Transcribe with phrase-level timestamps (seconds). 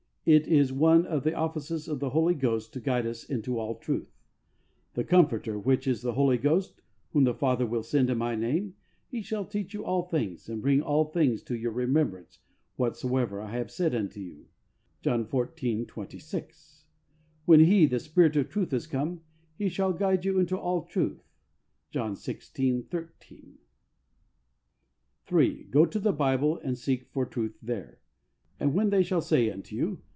[0.23, 3.73] It is one of the offices of the Holy Ghost to guide us into all
[3.79, 4.19] truth."
[4.93, 8.75] The Comforter, which is the Holy Ghost, whom the Father will send in My name,
[9.09, 12.37] He shall teach you all things, and bring all things to your remembrance,
[12.75, 14.45] whatsoever I have said unto you"
[15.01, 15.87] [John xiv.
[15.87, 16.85] 26).
[17.45, 19.21] "When He, the Spirit of Truth, is come,
[19.57, 21.23] He shall guide you into all truth"
[21.89, 22.87] {John xvi.
[22.87, 23.57] 13).
[25.25, 27.97] (3.) Go to the Bible and seek for truth there."
[28.59, 30.03] And when they shall say unto you.